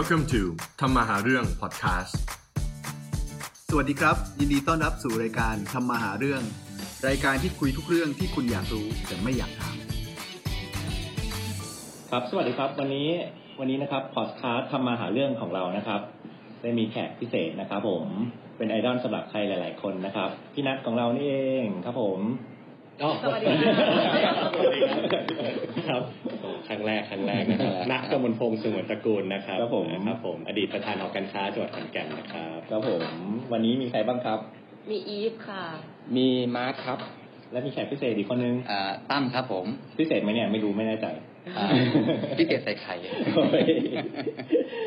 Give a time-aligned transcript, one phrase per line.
[0.00, 0.42] Welcome to
[0.80, 2.14] ทำมาหาเรื่อง podcast
[3.70, 6.42] สวัสดีครับ ยินดีต้อนรับสู่รายการทำมาหาเรื่อง
[7.08, 9.76] รายการที่คุยทุกเรื่องที่คุณอยากรู้แต่ไม่อยากถาม
[12.10, 13.08] ครับ สวัสดีครับ วันนี้
[13.58, 16.00] วันนี้นะครับพอดคาสต์ทำมาหาเรื่องของเรานะครับ
[16.62, 18.06] ได้มีแขกพิเศษนะครับ ผม
[18.56, 22.20] เป็นไอดอลสำหรับใครหลาย ๆ คนนะครับ พี่นัทของเรานี่เองครับผม
[23.00, 24.80] สวัสดีค่ะสวัสดี
[25.88, 26.02] ครับ
[26.68, 33.02] ครั้งแรกครั้งแรกนะครับนักกมลพงษ์สงวนตระกูลนะครับครับผมครับผม อดีตประธานหอการค้าจังหวัดขอนแก่นนะครับครับผม
[33.52, 34.38] วันนี้มีใครบ้างครับ
[34.90, 35.64] มีอีฟค่ะ
[36.16, 36.98] มีมาร์คครับ
[37.52, 39.64] และมีแขกพิเศษอีกคนนึงอ่าตั้มครับผม
[39.98, 41.06] พิเศษไหมเนี่ยไม่รู้ไม่แน่ใจ
[41.56, 41.66] อ่า
[42.38, 42.94] พิเศษใส่ไข่
[43.34, 43.64] โอ้ย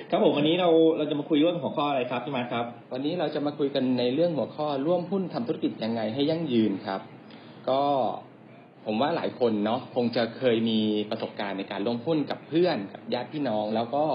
[0.09, 7.01] ครับผมวันนี้เราเราจะมาคุยเรื่องหัวข้ออะไรครับพี่มาร์คครับ วันนี้เราจะมาคุยกันในเรื่องหัวข้อร่วมหุ้นทำธุรกิจยังไงให้ยั่งยืนครับ
[7.69, 7.81] ก็
[8.85, 10.79] ผมว่าหลายคนเนาะคงจะเคยมี
[11.11, 14.05] ประสบการณ์ในการร่วมหุ้นกับเพื่อนกับญาติพี่น้อง แล้วก็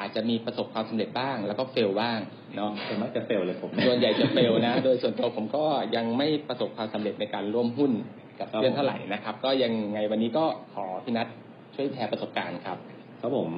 [0.00, 2.18] อาจจะมีประสบความสำเร็จบ้าง แล้วก็เฟลบ้าง
[2.56, 5.64] เนาะส่วนมากจะเฟลเลยผมส่วนใหญ่จะเฟลนะ โดยส่วนตัวผมก็
[5.96, 7.92] ยังไม่ประสบความสำเร็จในการร่วมหุ้น
[8.38, 11.26] กับเพื่อนเท่าไหร่นะครับ ก็ยังไงวันนี้ก็ขอพี่นัท
[11.74, 12.78] ช่วยแชร์ประสบการณ์ครับ
[13.20, 13.50] ครับผม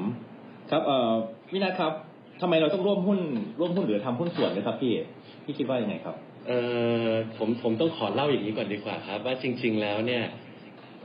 [0.71, 1.11] ครับเอ่อ
[1.51, 1.93] พี่นัทครับ
[2.41, 3.21] ทำไมเราต้องร่วมหุ้น
[3.61, 4.93] ร่วมหุ้นหรือทำหุ้นส่วนด้วยครับพี่
[5.45, 6.53] พี่คิดว่ายังไงครับ เอ
[7.09, 10.25] อผมผมต้องขอเล่าอย่างนี้ก่อนดีกว่าครับ ว่าจริง ๆ แล้วเนี่ย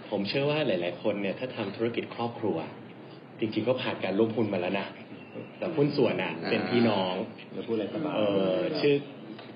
[0.10, 2.58] ผมเชื่อว่าหลาย ๆ คนเนี่ยถ้าทำธุรกิจครอบครัว
[3.40, 4.88] จริง ๆ ก็ผ่านการร่วมหุ้นมาแล้วนะ
[5.58, 7.14] แต่หุ้นส่วนอะเป็นพี่น้อง
[7.54, 8.22] เราพูดอะไรสบายเอ
[8.54, 8.96] อชื่อ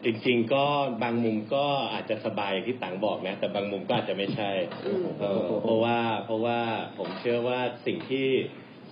[0.06, 0.66] จริง ๆ ก็
[1.04, 4.50] บางมุมก็อาจจะสบายอย่างที่ต่างบอกนะแต่บางมุมก็อาจจะไม่ใช่
[4.86, 6.60] อืมเออเพราะว่าเพราะว่า
[6.98, 8.28] ผมเชื่อว่าสิ่งที่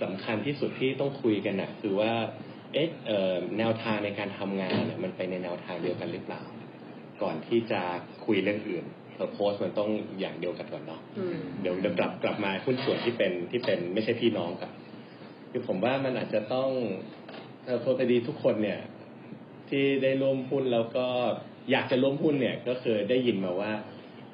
[0.02, 2.14] สำคัญที่สุดที่ต้องคุยกันน่ะคือว่า
[2.74, 6.42] เอ๊ะเอ่อแนวทางในการทำงานเนี่ยมันไปในแนวทางเดียวกันหรือเปล่า
[7.22, 7.82] ก่อนที่จะ
[8.26, 14.72] คุยเรื่องอื่นเออโพสมันต้องอย่างเดียวกันก่อนเนาะอืมเดี๋ยวเดี๋ยวกลับกลับมาหุ้นส่วนที่เป็นที่เป็นไม่ใช่พี่น้องกัน
[15.52, 16.70] คือผมว่ามันอาจจะต้อง
[17.66, 18.80] เออพอดีทุกคนเนี่ย
[19.70, 21.08] ที่ได้ร่วมหุ้นแล้วก็
[21.72, 23.72] อยากจะร่วมหุ้นเนี่ย ก็เคยได้ยินมาว่า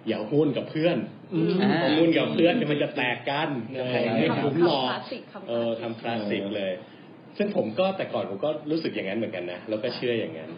[0.08, 0.97] อย่าหุ้นกับเพื่อน
[1.34, 6.72] อืมอ่าพอหุ้นกับเพื่อนเนี่ยมันจะแตกกันเออไม่คุ้มหรอกคลาสสิกคำเออทำคลาสสิกเลย
[7.38, 10.50] ซึ่งผมก็แต่ก่อนผมก็รู้สึกอย่างนั้นเหมือนกันนะแล้วก็เชื่ออย่างนั้น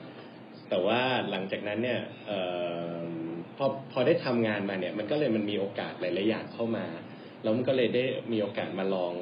[0.69, 2.39] แต่ว่าหลังจากนั้นเนี่ยเอ่
[2.97, 3.03] อ
[3.57, 6.85] พอพอได้ทำงานมาเนี่ย มันก็เลยมันมีโอกาสหลายๆอย่างเข้ามา
[7.43, 9.13] แล้วมันก็เลยได้มีโอกาสมาลอง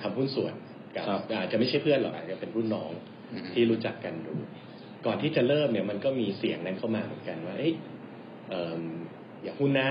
[0.00, 0.54] ทำหุ้นส่วน
[0.94, 2.90] กับครับอาจจะไม่ใช่เพื่อนหรอกอาจจะเป็นรุ่นน้อง
[3.32, 4.34] อืมที่รู้จักกันดู
[5.06, 7.74] ก่อนที่จะเริ่มเนี่ยมันก็มีเสียงนั้นเข้ามาเหมือนกันว่าเอ้ย
[8.50, 8.82] เอิ่ม
[9.42, 9.90] อย่าหุ้นนะ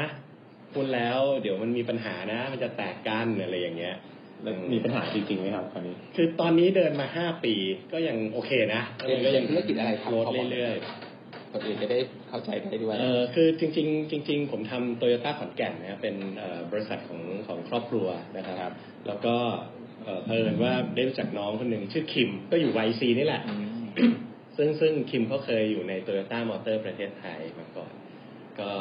[0.73, 3.95] หุ้นแล้ว เดี๋ยวมันมีปัญหานะ มันจะแตกกันอะไรอย่างเงี้ย
[4.43, 7.53] แล้วมีปัญหาจริงๆไหมครับคราวนี้ คือตอนนี้เดินมาห้าปี
[7.91, 10.75] ก็ยังโอเคนะเป็นเป็นธุรกิจอะไรครับลดเรื่อย
[11.51, 18.07] คนอื่นจะได้เข้าใจได้ด้วยๆเออคือจริง ๆ จริง ๆ ผมทำโตโยต้าขอนแก่นนะครับเป็นเอ่อบริษัทของของครอบครัว
[18.37, 18.71] นะครับ
[19.07, 19.35] แล้วก็
[20.03, 23.41] เอ่อเพิ่นว่าได้รู้จักน้องคนหนึ่งชื่อคิมก็อยู่ไวซีนี่แหละ
[24.57, 27.91] ซึ่งซึ่งคิมเขาเคยอยู่ในโตโยต้ามอเตอร์ประเทศไทยมาก่อน
[28.59, 28.71] ก็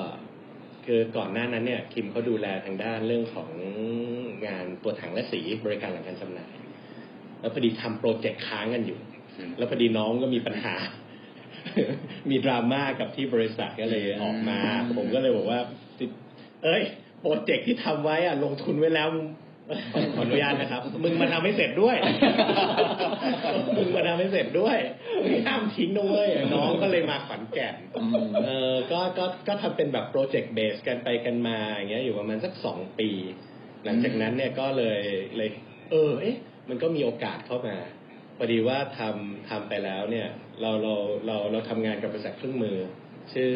[0.87, 3.51] คือก่อนหน้านั้นเนี่ยคิมเขาดูแลทางด้านเรื่องของ
[4.47, 6.53] งานตัวถังและสีบริการหลังการจำหน่าย
[7.41, 8.99] แล้วพอดีทำโปรเจกต์ค้างกันอยู่
[9.39, 10.75] อืมแล้วพอดีน้องก็มีปัญหา
[12.31, 15.61] มีดราม่ากับที่บริษัทก็เลยออกมาอืมผมก็เลยบอกว่า
[16.65, 16.83] เอ้ย
[17.21, 19.09] โปรเจกต์ที่ทำไว้อะลงทุนไว้แล้ว
[20.15, 21.97] ขออนุญาตนะครับ มึงมาทำให้เสร็จด้วย
[23.77, 24.77] มึงมาทำให้เสร็จด้วย
[25.23, 33.11] มึงห้ามทิ้งนะเว้ยน้องก็เลยมาขอนแก่นอืมเออก็ก็ก็ทำเป็นแบบ project base กันไปกันมาอย่างเงี้ยอยู่ประมาณสักสองปี
[33.85, 35.03] หลังจากนั้นเนี่ยก็เลย
[35.37, 35.51] เลย
[35.91, 36.37] เออ เอ๊ะ
[36.69, 37.77] มันก็มีโอกาสเข้ามา
[38.37, 40.29] พอดีว่าทำทำไปแล้วเนี่ย
[40.61, 40.95] เราเรา
[41.27, 42.77] เราเราทำงานกับบริษัทเครื่องมือ
[43.33, 43.53] ชื่อ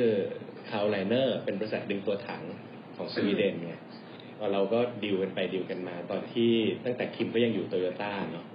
[0.70, 2.42] Car-O-Liner เป็นบริษัทดึงตัวถัง
[2.96, 3.80] ของสวีเดนเนี่ย
[4.52, 6.52] เราก็ดิวกันไปดิวกันมา ตอนที่
[6.84, 8.46] ตั้งแต่คิมก็ยังอยู่โตโยต้าเนาะ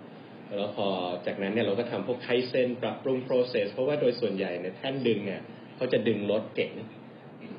[0.58, 0.88] แล้วพอ
[1.26, 5.42] จากนั้นเนี่ยเราก็ทำพวกไคเซนปรับปรุง process เพราะว่าโดยส่วนใหญ่เนี่ยแท่นดึงเนี่ย
[5.76, 6.72] เขาจะดึงรถเก๋ง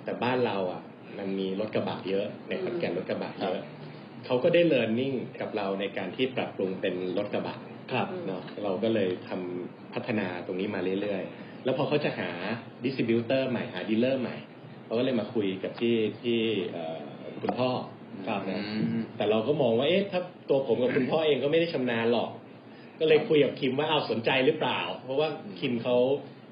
[0.05, 0.83] แต่บ้านเราอะ
[1.19, 3.59] มันมีรถกระบะเยอะในขอนแก่นรถกระบะเยอะ
[4.29, 7.57] เขาก็ได้ learning กับเราในการที่ปรับปรุงเป็นรถกระบะ
[7.93, 12.31] ครับเนาะเราก็เลยทำพัฒนาตรงนี้มาเรื่อยๆ แล้วพอเขาจะหา
[12.85, 14.37] distributor ใหม่หา dealer ใหม่
[14.85, 16.39] เขาก็เลยมาคุยกับที่ที่
[16.73, 16.99] เอ่อ
[17.43, 17.71] คุณพ่อ
[18.29, 22.31] ครับนะอืมแต่เราก็มองว่าเอ๊ะถ้าตัวผมกับคุณพ่อเองก็ไม่ได้ชำนาญหรอก
[23.01, 25.29] ก็เลยคุยกับคิมว่าเอาสนใจหรือเปล่า เพราะว่า
[25.61, 25.97] คิมเขา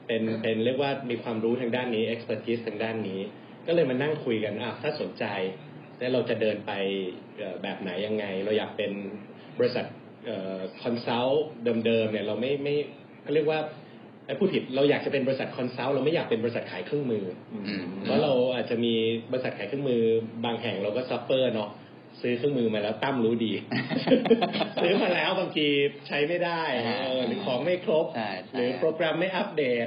[0.06, 3.20] เป็นเป็นเรียกว่ามีความรู้ทางด้านนี้ expertise ทางด้านนี้
[3.66, 5.24] ก็เลยมานั่งคุยกันอะถ้าสนใจ
[5.98, 6.72] แล้วเราจะเดินไป
[7.36, 8.92] เอ่อแบบไหนยังไง เราอยากเป็น
[9.58, 9.86] บริษัท
[10.82, 11.44] consult
[11.86, 12.74] เดิมๆเนี่ยเราไม่ไม่
[13.22, 13.60] เขาเรียกว่า
[14.26, 18.94] ไอ้ผู้ผิดเราอยากจะเป็นบริษัท consult เราไม่อยากเป็นบริษัทขายเครื่องมืออืมเพราะเราอาจจะมี
[19.30, 20.02] บริษัทขายเครื่องมือ
[20.44, 21.70] บางแห่งเราก็ suffer เนาะ
[22.20, 23.52] ซื้อเครื่องมือมาแล้วตั้มรู้ดี
[24.82, 25.66] ซื้อมาแล้วบางที
[26.08, 29.86] ใช้ไม่ได้เออหรือของไม่ครบใช่ใช่หรือโปรแกรมไม่อัปเดต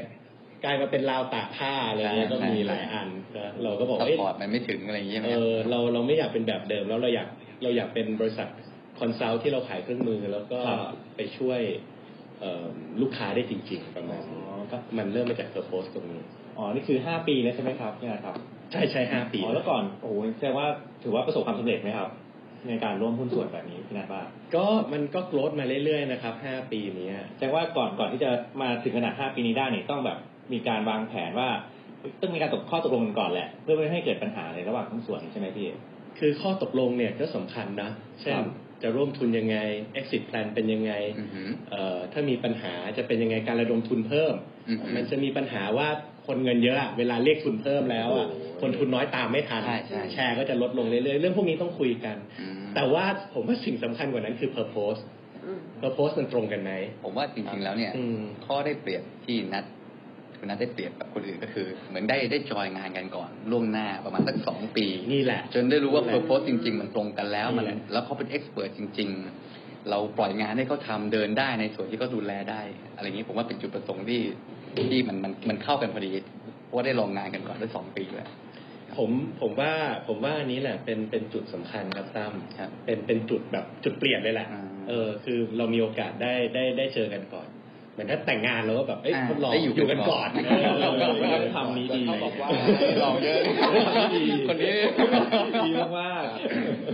[0.64, 3.08] กลายมาเป็นราวตากผ้าอะไรเงี้ยใช่ก็มีใช่หลายอัน
[3.38, 7.28] นะเราก็บอกเอ้ย support มันไม่ถึงอะไรอย่างเงี้ยใช่ไหมเอครับอเราเราไม่อยากเป็นแบบเดิมแล้วเราอยาก
[7.64, 8.48] เราอยากเป็นบริษัท
[9.00, 10.80] consult ที่เราขายเครื่องมือแล้วก็ครับ
[11.18, 11.60] ไปช่วย
[12.40, 12.66] เอ่อ
[13.02, 16.22] ลูกค้าได้จริง ๆ ประมาณนี้อ๋อก็มันเริ่มมาจากเพอร์โพสตรงนี้
[16.58, 18.36] อ๋อนี่คือห้าปีแล้วใช่ไหมครับพี่นัทครับ
[18.72, 20.68] ใช่ใช่ห้าปีอ๋อแล้วก่อนโอ้โหแสดงว่า
[21.04, 22.10] ถือว่าประสบความสำเร็จไหมครับ
[22.68, 24.24] ในการร่วมหุ้นส่วนแบบนี้พี่นัทว่า
[24.56, 28.30] ก็มันก็โกรธมาเรื่อยๆนะครับห้าปีนี้แสดงว่าก่อนก่อนที่จะ
[28.62, 30.18] มาถึงขนาดห้าปีนี้ได้เนี่ยต้องแบบ
[30.54, 31.50] มีการวางแผนว่า
[32.22, 35.70] ต้องมีการตกข้อตกลงกันก่อนแหละ เพื่อไม่ให้เกิดปัญหาในระหว่างทั้งส่วนใช่ไหมพี่
[36.20, 37.90] คือข้อตกลงเนี่ยก็สำคัญนะ
[38.22, 38.48] เช่นครับ
[38.84, 39.58] จะร่วมทุนยังไง
[40.00, 44.34] exit plan เป็นยังไงอือหือเอ่อถ้ามีปัญหาจะเป็นยังไงการระดมทุนเพิ่ม
[44.70, 45.88] อือหือมันจะมีปัญหาว่า
[46.28, 55.02] คนเงินเยอะอะเวลาเรียกทุนเพิ่มแล้วอะโอ้โหคนทุนน้อยตามไม่ทันใช่ใช่แชร์ก็จะลดลงเรื่อยๆเรื่องพวกนี้ต้องคุยกันอืมแต่ว่าผมว่าสิ่งสำคัญกว่านั้นคือ purpose
[55.46, 56.72] อืม purpose มันตรงกันไหม
[57.04, 59.66] ผมว่าจริงๆแล้วเนี่ยอืมข้อได้เปรียบที่นัด
[60.40, 69.10] คุณนัดได้เปรียบกับคนอื่นก็คือ เหมือนได้ได้จอยงานกันก่อนล่วงหน้าประมาณสักสองปีนี่แหละ จนได้รู้ว่านี่เพแหอละร์โพสจริง ๆ มันตรงกันแล้วมันนี่แหละแล้วเขาเป็นเอ็กซ์เพรสจริง
[69.50, 72.62] ๆ เราปล่อยงานให้เขาทำเดินได้ในส่วนที่เขาดูแลได้
[72.96, 74.22] อะไรอย่างนี้ผมว่าเป็นจุดประสงค์ที่
[74.92, 76.12] ที่มันมันมันเข้ากันพอดี
[76.66, 78.28] เพราะว่าได้ลองงานกันก่อนได้สองปีเลย
[78.98, 79.74] ผมผมว่า
[80.08, 87.59] ผมว่าอันนี้แหละเป็นเป็นจุดสำคัญครับตั้มครับเป็นเป็นจุดแบบจุดเปลี่ยนเลยแหละอ่าเออคือเรามีโอกาสได้ได้ได้เจอกันก่อนเห
[88.02, 92.48] มือนถ้าแต่งงานเราก็แบบเอ้ยอ่าทดลองได้อยู่อยู่กักันนก่ก่ออนนเออเราก็เออทำนี้ดีเขาบอกว่า
[93.02, 93.40] ลองเยอะ
[94.48, 94.72] คนนี้
[95.66, 96.24] ดีมาก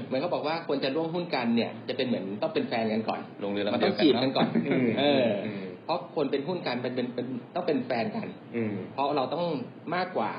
[0.07, 9.45] เหมือนเขาบอกว่าคนจะร่วมหุ้นกันเนี่ย จะเป็นเหมือนต้องเป็นแฟนกันก่อนลงเรือลำมันเดีต้ยอวงจีบกันก่อนอืมเอออมเพราะคนเป็นหุ้นกันเป็นเป็นเป็นต้องเป็นแฟนกัน อืมเพราะเราต้อง
[9.95, 10.31] มากกว่า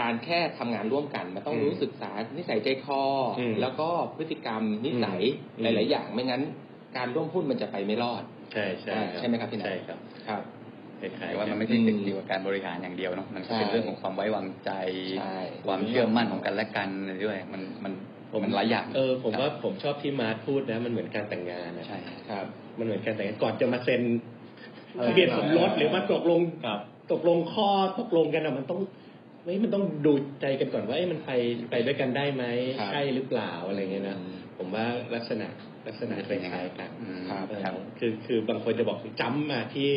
[0.00, 3.02] การแค่ทำงานร่วมกัน มันต้องอืมรู้ศึกษานิสัยใจคอ
[3.38, 5.20] อมแล้วก็พฤติกรรมนิสัย
[5.58, 6.42] อืมหลาย ๆ อย่างไม่งั้น
[6.96, 8.22] การร่วมหุ้นมันจะไปไม่รอด
[8.52, 9.98] ใช่ใช่อ่าใช่ไหมครับพี่นัทใช่ครับ
[10.28, 10.42] ครับ
[11.00, 14.70] คล้ายแต่ๆว่ามันไม่ใช่สิ่งเดียวกับการบริหารอย่างเดียวเนาะมันก็เป็นใช่เรื่องของความไว้วางใจ
[15.20, 16.88] ใช่ความเชื่อมั่นของกันและกัน
[17.26, 17.92] ด้วย มันมัน
[18.42, 21.98] มันหลายอย่างเออผมครับว่าผมชอบที่มาร์ทพูดนะ มันเหมือนการแต่งงานนะใช่
[22.30, 22.46] ครับ
[22.78, 24.02] มันเหมือนการแต่งงานก่อนจะมาเซ็น
[24.96, 26.80] เออทะเบียนสมรสหรือมาตกลงครับ
[27.12, 27.68] ตกลงข้อ
[28.00, 28.80] ตกลงกันอะมันต้อง
[29.44, 31.30] เฮ้ยมันต้องดูใจกันก่อนว่าเอ้ยมันไป
[31.70, 32.44] ไปด้วยกันได้ไหม
[32.78, 35.48] ครับใช่หรือเปล่าอะไรเงี้ยนะอืมผมว่าลักษณะ
[35.86, 39.92] ลักษณะคล้ายๆกันอืมครับเออครับคือคือบางคนจะบอกจ้ำมาที่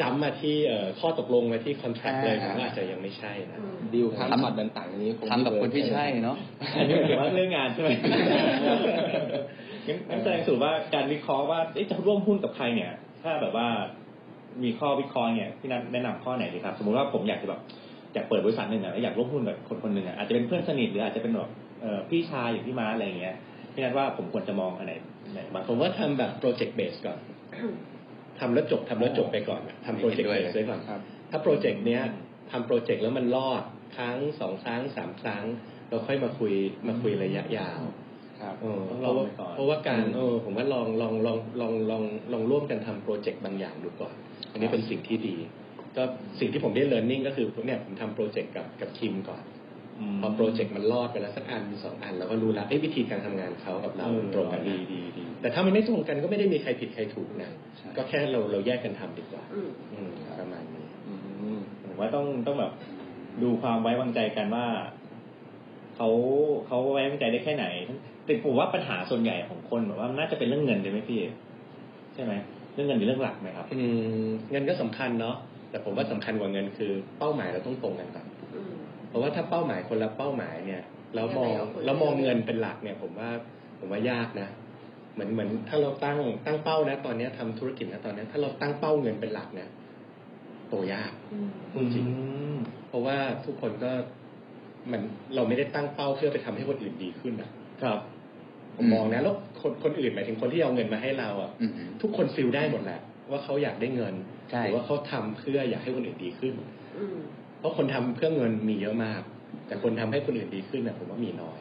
[0.00, 6.36] จ้ำมาที่เอ่อข้อตกลงมาที่คอนแทคเลยผมว่าอาจจะยังไม่ใช่นะอืมดีลข้ามช็อตต่างๆนี้คงทำกับคนที่ใช่เนาะ
[6.76, 7.88] อันนี้ถือว่าเรื่องงานใช่ไหม
[9.88, 12.92] งั้นงั้นแสดงสูตรว่าการวิเคราะห์ว่าเอ๊ะจะร่วมหุ้นกับใครเนี่ย
[13.22, 13.68] ถ้าแบบว่า
[14.62, 17.60] มีข้อวิเคราะห์เนี่ยพี่นัทแนะนำข้อไหนดีครับ สมมติว่าผมอยากจะแบบ
[18.18, 21.50] อยากเปิดบริษัทหนึ่งอะแล้วอยากร่วมหุ้นกับคนคนหนึ่งอะอาจจะเป็นเพื่อนสนิทหรืออาจจะเป็นแบบ
[21.80, 23.36] เอ่อพี่ชายอย่างพี่ม้าอะไรอย่างเงี้ย
[23.72, 24.94] พี่นัทว่าผมควรจะมองอันไหน
[25.32, 27.18] ไหนบ้างผมว่าทำแบบ project base ก่อน
[28.38, 31.00] ทำแล้วจบทำแล้วจบไปก่อนอะทำ project base ไว้ก่อนครับ
[31.30, 32.02] ถ้าโปรเจกต์เนี้ย
[32.50, 33.62] ทำโปรเจกต์แล้วมันรอด
[33.96, 35.44] ครั้งสองครั้งสามครั้ง
[35.88, 36.52] เราค่อยมาคุย
[36.88, 37.80] มาคุยระยะยาว
[38.40, 44.14] ครับเออต้องเพลองราะว่าไปก่อนเพราะว่าการเออผมว่าลองลองลองลองลองลองร่วมกันทำโปรเจกต์บางอย่างดูก่อน
[44.52, 45.36] อันนี้เป็นสิ่งที่ดี
[45.98, 46.04] ก็
[46.40, 49.42] สิ่งที่ผมได้เรียนรู้ก็คือเนี่ยผมทำโปรเจกต์กับกับคิมก่อน
[50.20, 61.14] พอโปรเจกต์มันรอดไปแล้วสักอันสองอันเราก็รู้แล้วเอ้ยวิธีการทำงานเขากับเราเออตรงกันดีนะดีดีแต่ถ้ามันไม่ตรงกันก็ไม่ได้มีใครผิดใครถูกนะใช่ก็แค่เราเราแยกกันทำดีกว่าอืมอืมประมาณนี้อื
[61.56, 62.72] มผมว่าต้องต้องแบบ
[63.42, 64.66] ดูความไว้วางใจกันว่า
[65.96, 66.08] เขา
[66.66, 67.66] เขาไว้วางใจได้แค่ไหน
[68.24, 71.20] แต่ผมว่าปัญหาส่วนใหญ่ของคนแบบว่าน่าจะเป็นเรื่องเงินใช่ไหมพี่
[72.14, 72.32] ใช่ไหม
[72.74, 73.80] เรื่องเงินเป็นเรื่องหลักไหมครับ อื
[74.26, 75.36] มเงินก็สำคัญเนาะ
[75.70, 78.72] แต่ผมว่าสำคัญกว่าเงินคือเป้าหมายเราต้องตรงกันก่อนอืม
[79.08, 80.82] เพราะว่าถ้าเป้าหมายคนละเป้าหมายเนี่ย
[81.14, 83.30] แล้วมองยังไงก็คนละแล้วมองเงินเป็นหลักเนี่ย ผมว่า
[83.78, 84.48] ผมว่ายากนะ
[85.14, 89.68] เหมือนเหมือนถ้าเราตั้งตั้งเป้านะ ตอนเนี้ยทำธุรกิจนะตอนเนี้ยถ้าเราตั้งเป้าเงินเป็นหลักเนี่ย
[90.68, 92.06] โตยากอืมพูดจริง
[92.88, 93.92] เพราะว่าทุกคนก็
[94.90, 95.00] มัน
[95.34, 97.50] เราไม่ได้ตั้งเป้าเพื่อไปทำให้คนอื่นดีขึ้นนะ
[97.82, 97.98] ครับ
[98.76, 101.72] ผมมองนะแล้วคนคนอื่นหมายถึงคนที่เอาเงินมาให้เราอะอืม
[102.02, 104.14] ทุกคนฟิลได้หมดแหละ ว่าเขาอยากได้เงิน
[104.50, 106.54] ใช่หรือว่าเขาทำเพื่ออยากให้คนอื่นดีขึ้น
[106.96, 107.18] อืม
[107.58, 109.22] เพราะคนทำเพื่อเงินมีเยอะมาก
[109.66, 111.60] แต่คนทำให้คนอื่นดีขึ้นนะผมว่ามีน้อย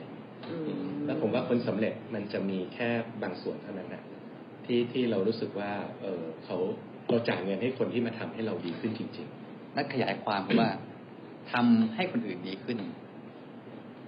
[0.50, 0.69] อืม
[1.05, 2.89] แล้วผมว่าคนสำเร็จมันจะมีแค่
[3.21, 4.03] บางส่วนเท่านั้นนะ
[4.65, 5.71] ที่ที่เรารู้สึกว่า
[6.01, 6.57] เออเขา
[7.09, 9.27] เราจ่ายเงินให้คนที่มาทำให้เราดีขึ้นจริง
[9.77, 10.69] นักขยายความคือว่า
[11.51, 12.77] ทำให้คนอื่นดีขึ้น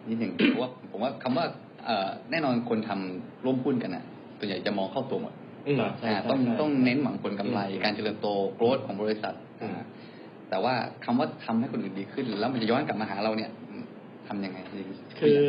[0.08, 1.46] นิดหนึ่งเพราะว่าผมว่าคำว่า
[1.86, 4.04] เอ่อแน่นอนคนทำร่วมหุ้นกันน่ะ
[4.38, 9.84] ส่วนใหญ่จะมองเข้าตัวหมดๆอืมครับอ่า ต้องใช่ใช่ต้องเน้นหวังผลกำไรอืมการเจริญโตโกรธของบริษัทอืมอ่า
[10.50, 10.74] แต่ว่า
[11.06, 13.84] คำว่าทำให้คนอื่นดีขึ้น แล้วมันจะย้อนกลับมาหาเราเนี่ยอืม
[14.28, 14.84] ทำยังไงดี
[15.20, 15.40] คือ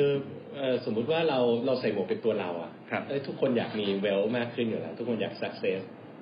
[0.54, 5.80] เอเออสมมุติว่าเราเราใส่หมวกเป็นตัวเราอะครับเอ้ยทุกคนอยากมีเวลมากขึ้นอยู่แล้ว ทุกคนอยากสักเซส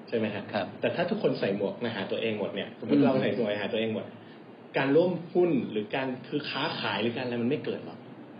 [0.09, 4.07] ใช่ไหมฮะครับแต่ถ้าทุกคนใส่หมวกมาหาตัวเองหมดเนี่ยสมมติเราใส่หมวกมาหาตัวเองหมด
[4.77, 7.99] การร่วมหุ้นหรือการคือค้าขายหรือการอะไรมันไม่เกิดหรอก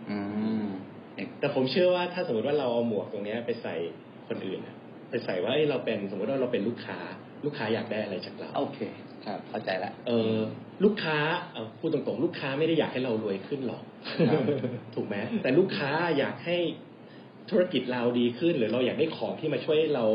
[0.09, 0.17] อื
[0.61, 0.65] ม
[1.39, 3.75] แต่ผมเชื่อว่าถ้าสมมติว่าเราเอาหมวกตรงเนี้ยไปใส่
[4.27, 4.75] คนอื่นอะ
[5.09, 6.97] ไปใส่ว่าเอ้ยเราเป็นสมมติว่าเราเป็นลูกค้า
[7.45, 8.79] ลูกค้าอยากได้อะไรจากเราโอเค
[9.25, 10.35] ครับเข้าใจละเออ
[10.83, 11.17] ลูกค้า
[11.53, 13.83] เอาพูดตรงๆ ลูกค้าไม่ได้อยากให้เรารวยขึ้นหรอก
[14.29, 14.41] ครับ
[14.95, 16.57] ถูกไหมแต่ลูกค้าอยากให้
[17.49, 20.05] ธุรกิจเราดีขึ้น หรือเราอยากได้ของที่มาช่วยให้เรา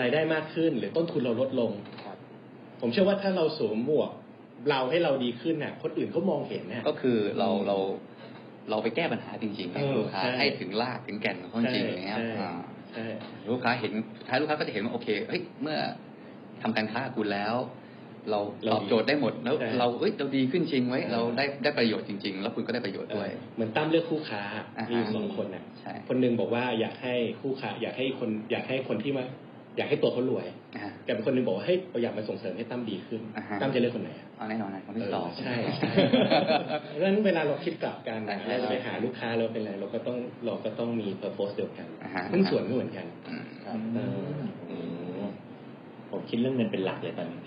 [0.00, 1.70] รายได้มากขึ้น หรือต้นทุนเราลดลง
[2.04, 2.16] ครับ
[2.80, 4.10] ผมเชื่อว่าถ้าเราสวมหมวก
[4.70, 7.76] เราให้เราดีขึ้นน่ะคนอื่นเขามองเห็นน่ะก็คือเราเรา
[8.70, 12.06] เราไปแก้ปัญหาจริงๆให้เออลูกค้าใช่ให้ถึงรากถึงแก่นของเขาจริงๆอย่าง
[12.94, 15.78] เงี้ยใช่อ่าใช่ลูกค้าเห็นสุดท้ายลูกค้าก็จะเห็นว่าโอเคเฮ้ยเมื่อ
[16.62, 17.56] ทำการค้ากับคุณแล้ว
[18.30, 24.42] เราเราตอบโจทย์ได้หมดแล้วใช่เราเอ้ยเราดีขึ้นจริงไว้ยใช่เราได้ได้ประโยชน์จริง ๆ แล้วคุณก็ได้ประโยชน์ด้วยเหมือนตั้มเลือกคู่ค้า
[24.78, 29.24] อ่าฮะมีอยู่สองคนน่ะใช่คนหนึ่งบอกว่าอยากให้คู่ค้า อยากให้คนอยากให้คนที่มา
[29.76, 35.90] อยากให้ตัวเขารวยอ่าแต่เป็นคนหนึ่งบอกว่าเฮ้ยเราอยากมาส่งเสริมให้ตั้มดีขึ้นอ่าฮะตั้มจะเลือกคนไหนอะเอาแน่นอนนะคนที่สองเใช่ใช่
[36.90, 40.16] เพราะฉะนั้นเวลาเราคิดกลับกันนะอ่าฮะเราจะไปหาลูกค้าเราเป็นอะไรเราก็ต้อง
[40.46, 43.98] เราก็ต้องมี purpose เดียวกันอ่าฮะหุ้นส่วนก็เหมือนกันอืมครับเอ
[44.36, 44.40] อ
[44.70, 44.76] อื
[45.22, 45.24] ม
[46.10, 47.40] ผมคิดเรื่องเงินเป็นหลักเลยตอนนี้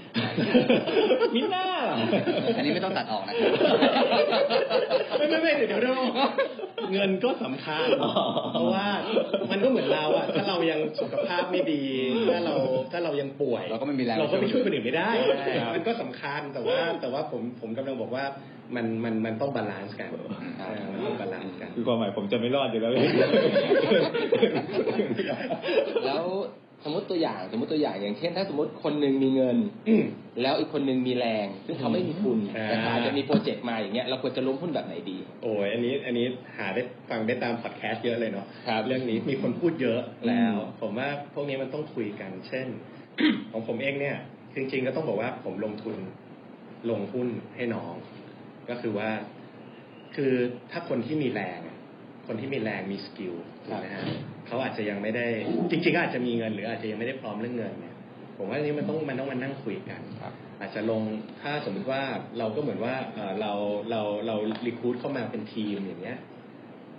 [1.35, 1.97] มิน่าล่ะ
[2.55, 3.47] อันนี้ไม่ต้องตัดออกนะครั
[5.15, 5.95] บไม่ไม่ไม่เดี๋ยวเดี๋ยว
[6.77, 7.87] เดี๋ยวเงินก็สำคัญ
[8.53, 8.85] เพราะว่า
[9.51, 11.83] มันก็เหมือนเราอะถ้าเรายังสุขภาพไม่ดี
[12.33, 12.55] ถ้าเรา
[12.91, 18.25] ถ้าเรายังป่วย เราก็ไม่มีแรงเราก็ไปช่วยคนอื่นไม่ได้ใช่ครับมันก็สำคัญแต่ว่าแต่ว่าผมผมกำลังบอกว่า
[18.75, 20.11] มันมันมันต้อง balance กัน
[20.59, 22.91] เออมันต้อง balance กันคือความหมายผมจะไม่รอดอยู่แล้ว
[26.05, 26.25] แล้ว
[26.66, 29.57] ส มมติตัวอย่างสมมติตัวอย่างอย่างเช่น ถ้าสมมติคนหนึ่งมีเงิน
[29.89, 30.03] อืม
[30.41, 36.25] แล้วอีกคนหนึ่งมีแรง ซึ่งเขาไม่มีทุนอ่าแต่เขาอาจจะมีโปรเจกต์มาอย่างเงี้ยเราควรจะร่วมหุ้นแบบไหนดี โอ้ยอันนี้อันนี้
[36.57, 42.67] หาได้ฟังได้ตามพอดแคสต์เยอะเลยเนาะครับเรื่องนี้มีคนพูดเยอะแล้วอืมผมว่าพวกนี้มันต้องคุยกัน เช่น
[43.51, 44.17] ของผมเองเนี่ย
[44.55, 45.97] จริง ๆ ก็ต้องบอกว่าผมลงทุน
[46.89, 47.93] ลงหุ้นให้น้อง
[48.69, 49.09] ก็คือว่า
[50.15, 50.33] คือ
[50.71, 51.76] ถ้าคนที่มีแรงอะ
[52.27, 53.33] คนที่มีแรงมีสกิล
[53.65, 54.03] ถูกไหมฮะ
[54.47, 55.25] เขาอาจจะยังไม่ได้
[55.71, 57.95] จริงๆก็อาจจะมีเงิน หรืออาจจะยังไม่ได้พร้อมเรื่องเงินเนี่ย
[58.37, 61.01] ผมว่าอันนี้มันต้องมันต้องมานั่งคุยกันครับอาจจะลง
[61.41, 62.01] ถ้าสมมติว่า
[62.39, 63.51] เราก็เหมือนว่าเอ่อเรา
[63.91, 66.17] เราเรารีคูดเข้ามาเป็นทีมอย่างเงี้ย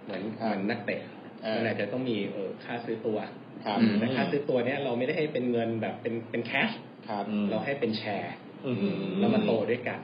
[0.04, 1.00] เหมือนครับเหมือนนักเตะ
[1.42, 3.18] เออมันอาจจะต้องมีเออค่าซื้อตัว
[3.66, 6.70] ครับอืมแต่ค่าซื้อตัวเนี้ยเราไม่ได้ให้เป็นเงินแบบเป็นเป็นแคช
[7.08, 8.34] ครับเราให้เป็นแชร์
[8.66, 8.78] อืม
[9.18, 9.98] แล้วมาโตด้วยกัน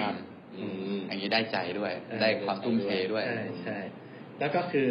[0.00, 0.14] ครับ
[0.60, 0.66] อื
[0.96, 3.78] มอย่างนี้ได้ใจด้วย ได้ความทุ่มเทด้วยใช่ใช่
[4.40, 4.90] แล้วก็คือ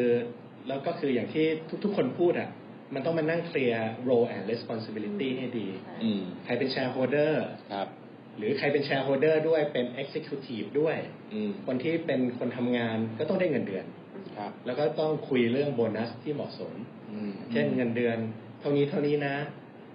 [0.67, 1.45] แล้วก็คืออย่างที่
[1.83, 2.49] ทุก ๆ คนพูดอะ
[2.93, 5.67] มันต้องมานั่งเคลียร์ role and responsibility ให้ดี
[6.03, 7.33] อืม ใครเป็น shareholder
[7.73, 7.87] ครับ
[8.37, 10.97] หรือใครเป็น shareholder ด้วยเป็น executive ด้วย
[11.33, 13.85] อืม คนที่เป็นคนทำงานก็ต้องได้เงินเดือน
[14.37, 16.73] ครับ แล้วก็ต้องคุยเรื่องโบนัสที่เหมาะสม
[17.11, 18.17] อืม เช่นเงินเดือน
[18.59, 19.35] เท่านี้เท่านี้นะ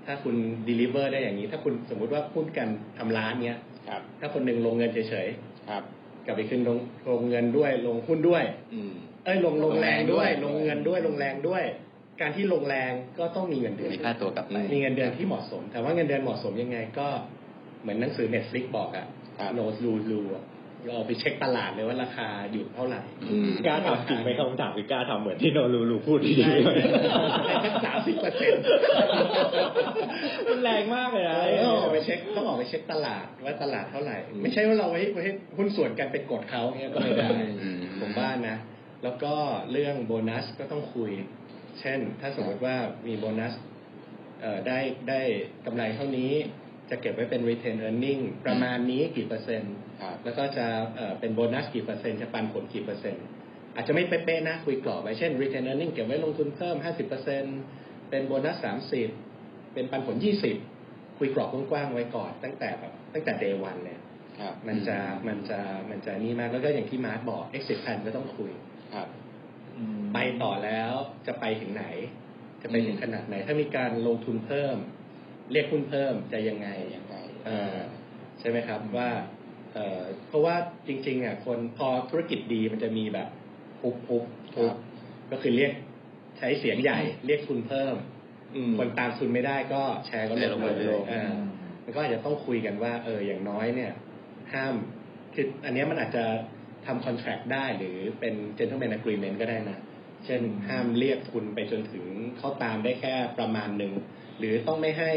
[0.06, 0.36] ถ้าคุณ
[0.68, 5.28] deliver ได้อย่างนี้ ถ้าคุณสมมุติว่าพูดกันทำร้านเนี้ย ครับ ถ้าคนหนึ่งลงเงินเฉย
[5.68, 6.78] ครับ ๆ กลับไปขึ้นลง
[7.10, 11.64] ลงเงินด้วยลงหุ้นด้วย อืมเอ้ยลงลงแรงด้วยลลงงแรงด้วยเงินด้วยลงแรงด้วย
[12.20, 17.08] การที่ลงแรงก็ต้องมีเงินเดือนมีค่าตัวกลับไปมีเงินเดือนที่เหมาะสม แต่ว่าเงินเดือนเหมาะสมยังไงก็
[17.82, 19.06] เหมือนหนังสือ Netflix บอกอะ
[19.38, 20.22] ครับโนรูรู
[20.86, 26.70] เราไปเช็คตลาดเลยว่าราคาอยู่เท่าไหร่อืมกล้าทำจริงไหมคำถามคือกล้าทำเหมือนที่โนรูรูพูดจริงใช่ไหม
[27.64, 28.62] สักสามสิบเปอร์เซ็นต์
[30.48, 37.28] มันแรงมากเลยนะต้องออกไปเช็คต้องออกไปเช็คตลาดว่าตลาดเท่าไหร่ ไม่ใช่ว่าเราไว้ไว้ให้หุ้นส่วนกันไปกดเขาเงี้ยก็ไม่ได้
[37.62, 38.56] อืมผมว่านะ
[39.02, 39.34] แล้วก็
[39.72, 41.10] เรื่องโบนัสก็ต้องคุย
[41.80, 42.76] เช่น ถ้าสมมติว่า
[43.06, 43.52] มีโบนัส
[44.40, 44.78] เอ่อได้
[45.08, 45.20] ได้
[45.66, 46.32] กำไรเท่านี้
[46.90, 53.24] จะเก็บไว้เป็น retain earning ประมาณนี้กี่เปอร์เซ็นต์ครับแล้วก็จะเอ่อเป็นโบนัสกี่เปอร์เซ็นต์ จะปันผลกี่เปอร์เซ็นต์
[53.74, 56.76] อาจจะไม่เป๊ะๆนะคุยกรอบไว้เช่น retain earning เก็บไว้ลงทุนเพิ่ม
[57.42, 58.66] 50%เป็นโบนัส
[59.16, 60.16] 30 เป็นปันผล
[60.68, 63.96] 20 คุยกรอบกว้างๆไว้ก่อนตั้งแต่แบบตั้งแต่ day one เลย
[64.40, 65.58] ครับมันจะมันจะ
[65.90, 68.52] มันจะนี่มากแล้วก็อย่างที่มาร์ทบอก exit plan ก็ต้องคุย
[68.94, 69.08] ครับ
[70.14, 70.92] ไปต่อแล้ว
[71.26, 71.86] จะไปถึงไหน
[72.62, 74.76] จะไปถึงขนาดไหน ถ้ามีการลงทุนเพิ่ม
[75.52, 77.16] เรียกหุ้นเพิ่มจะยังไงยังไง
[77.46, 77.76] เออ
[78.40, 79.10] ใช่ไหมครับว่า
[79.74, 83.28] เออเพราะว่าจริงๆอะคนพอธุรกิจดีมันจะมีแบบ
[83.82, 84.24] ปุ๊บปุ๊บ
[84.56, 84.74] ปุ๊บ
[85.30, 85.72] ก็คือเรียก
[86.38, 87.94] ใช้เสียงใหญ่ เรียกทุนเพิ่ม
[88.56, 91.30] อืมคนตามทุนไม่ได้ก็แชร์ก็ลแชร์ลงงมามาเลเลยยเออ
[91.84, 93.92] มันก็อาจจะต้องคุยกันว่า เอออย่างน้อยเนี่ย
[94.52, 94.74] ห้าม
[95.34, 96.24] คืออันเนี้ยมันอาจจะ
[96.88, 99.78] ทำคอนแท c t ได้หรือเป็น gentleman agreement ก็ได้นะ
[100.24, 102.04] เช่นห้ามเรียกทุนไปจนถึง
[102.38, 103.92] เขาตามได้แค่ประมาณหนึ่ง
[104.38, 105.12] หรือต้องไม่ให้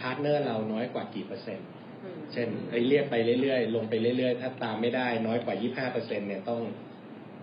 [0.00, 1.68] partner เราน้อยกว่ากี่เปอร์เซ็นต์
[2.04, 5.54] อืมเช่นไอ้เรียกไปเรื่อยๆ ลงไปเรื่อยๆ ถ้าตามไม่ได้น้อยกว่า
[5.88, 6.60] 25เปอร์เซ็นต์เนี่ยต้อง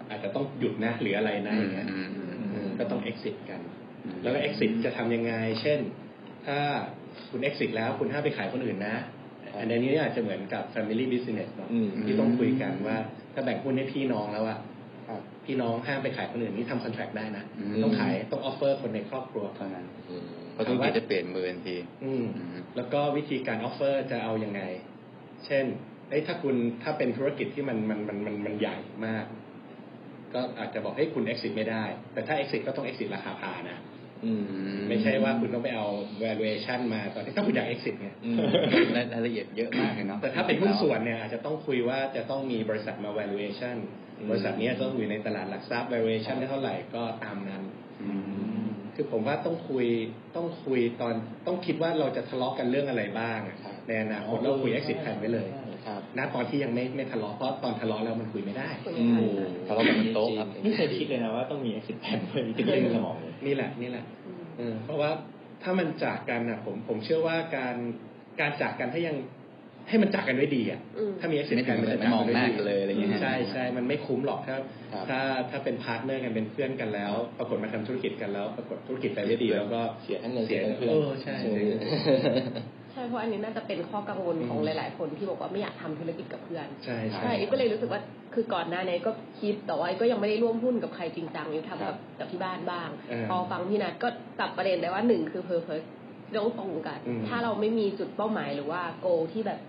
[0.10, 3.62] อาจจะต้องหยุดนะหรืออะไรนะอย่างเงี้ยอืมอืมอืมก็ต้อง exit กัน
[4.04, 5.80] อืมแล้วก็ exit จะทำยังไง เช่น
[6.48, 6.60] ถ้า
[7.32, 8.96] คุณ exit แล้วคุณห้ามไปขายคนอื่นนะ
[9.60, 12.98] อันนี้อาจจะเหมือนกับ family business เนอะอืมที่ต้องคุยกันว่า
[13.36, 14.60] ถ้าแบ่งหุ้นให้พี่น้องแล้วอะ
[15.46, 24.62] พี่น้องห้ามไปขายคนอื่นนี่ทำ contract ได้นะอืมต้องขายต้อง offer คนในครอบครัวเท่านั้นอืมเพราะธุรกิจจะเปลี่ยนมือทันทีอืมอืมแล้วก็วิธีการ offer จะเอายังไง
[25.46, 25.66] เช่น
[26.10, 29.26] เอ้ยถ้าคุณถ้าเป็นธุรกิจที่มันมันมันมันมันใหญ่มาก
[30.34, 33.95] ก็อาจจะบอกให้ยคุณ exit ไม่ได้ แต่ถ้า exit ก็ต้อง exit ราคาพานะอืม
[34.90, 35.88] ไม่ใช่ว่าคุณต้องไปเอา
[36.24, 38.38] valuation มาตอนที่ถ้าคุณอยาก exit ไงอืม
[39.14, 43.76] รายละเอียดเยอะมากเลยเนาะแต่ถ้าเป็นหุ้นส่วนเนี่ยอาจจะต้องคุยว่าจะต้องมีบริษัทมา valuation
[44.20, 47.64] อืมบริษัทเนี้ยต้องอยู่ในตลาดหลักทรัพย์ valuation ได้เท่าไหร่ก็ตามนั้น
[48.02, 48.10] อื
[48.64, 49.86] มคือผมว่าต้องคุย
[50.36, 51.14] ต้องคุยตอน
[51.48, 55.65] ต้องคิดว่าเราจะทะเลาะกันเรื่องอะไรบ้างอะครับในอนาคตเราคุย exit plan ไว้เลยครับ
[56.18, 65.10] ณตอนที่ยังไม่ไม่ทะเลาะเพราะตอนทะเลาะแล้วมันคุยไม่ได้คุยอืมไม่ทันทะเลาะกันบนโต๊ะครับ ไม่เคยคิดเลยนะว่าต้องมี exit plan เพื่อที่จะเล่นสมองเลยนี่แหละนี่แหละอืมเออเพราะว่า
[65.64, 67.76] ถ้ามันจากกันอะ ผมผมเชื่อว่าการ
[68.40, 69.18] การจากกันถ้ายัง
[69.90, 74.56] ให้มันจากกันด้วยดีอะ อืม ถ้ามี exit ไม่ถึ plan งมันจะไม่มองหน้ากันเลยอะไรอย่างเงี้ยใช่ใช่มันไม่คุ้มหรอกถ้า
[74.94, 75.20] ครับ ถ้า
[75.50, 81.74] ถ้าเป็น partner กันเป็นเพื่อนกันแล้ว ปรากฏมาทำธุรกิจกันแล้ว ปรากฏธุรกิจไปไม่ดีแล้วก็เสียทั้งเงินเสียเสียทั้งเพื่อน เออใช่ เออ
[82.96, 88.02] ใช่เพราะอันนี้น่าจะเป็นข้อกังวลของหลาย ๆ คนที่บอกว่าไม่อยากทำธุรกิจกับเพื่อนใช่ใช่ใช่อีฟก็เลยรู้สึกว่า
[88.34, 89.12] คือก่อนหน้านี้ก็
[89.42, 94.08] คิดแต่ว่าอีฟก็ยังไม่ได้ร่วมหุ้นกับใครจริงจังอีฟทำกับกับที่บ้านบ้างเออพอฟังพี่นัทก็
[94.40, 95.82] จับประเด็นได้ว่าหนึ่งคือ purpose
[96.36, 99.60] ต้องตรงกันอืมถ้าเราไม่มีจุดเป้าหมายหรือว่า goal ที่แบบ